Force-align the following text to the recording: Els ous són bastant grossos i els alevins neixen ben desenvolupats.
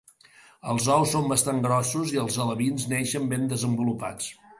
Els 0.71 0.85
ous 0.93 1.11
són 1.15 1.27
bastant 1.33 1.59
grossos 1.65 2.13
i 2.15 2.19
els 2.21 2.39
alevins 2.45 2.87
neixen 2.95 3.29
ben 3.35 3.45
desenvolupats. 3.53 4.33